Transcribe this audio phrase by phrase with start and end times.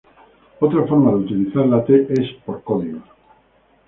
[0.59, 3.03] Otra forma de utilizar la T es por códigos.